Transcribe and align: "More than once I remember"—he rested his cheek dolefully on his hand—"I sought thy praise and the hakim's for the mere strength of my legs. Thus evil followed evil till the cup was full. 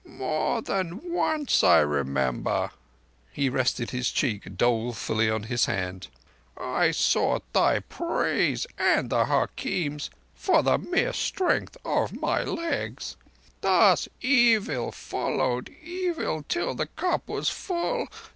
"More 0.03 0.63
than 0.63 1.11
once 1.13 1.63
I 1.63 1.77
remember"—he 1.81 3.49
rested 3.49 3.91
his 3.91 4.09
cheek 4.09 4.57
dolefully 4.57 5.29
on 5.29 5.43
his 5.43 5.65
hand—"I 5.65 6.89
sought 6.89 7.43
thy 7.53 7.81
praise 7.81 8.65
and 8.79 9.11
the 9.11 9.25
hakim's 9.25 10.09
for 10.33 10.63
the 10.63 10.79
mere 10.79 11.13
strength 11.13 11.77
of 11.85 12.19
my 12.19 12.41
legs. 12.41 13.15
Thus 13.61 14.09
evil 14.21 14.91
followed 14.91 15.69
evil 15.69 16.45
till 16.49 16.73
the 16.73 16.87
cup 16.87 17.27
was 17.29 17.49
full. 17.51 18.07